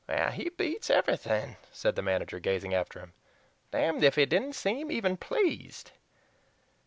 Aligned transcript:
"He 0.33 0.49
beats 0.49 0.89
everything!" 0.89 1.57
said 1.71 1.95
the 1.95 2.01
manager, 2.01 2.39
gazing 2.39 2.73
after 2.73 2.97
him. 2.97 3.13
"Damned 3.69 4.03
if 4.03 4.15
he 4.15 4.25
didn't 4.25 4.53
seem 4.53 4.91
even 4.91 5.15
PLEASED." 5.15 5.91